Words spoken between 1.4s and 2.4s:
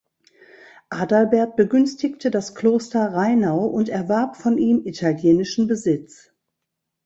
begünstigte